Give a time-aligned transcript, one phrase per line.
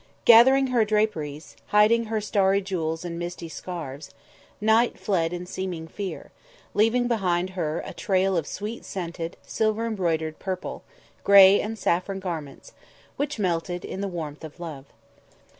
[0.25, 4.09] Gathering her draperies, hiding her starry jewels in misty scarves,
[4.59, 6.31] Night fled in seeming fear,
[6.73, 10.83] leaving behind her a trail of sweet scented, silver embroidered purple,
[11.23, 12.73] grey and saffron garments,
[13.15, 14.85] which melted in the warmth of love.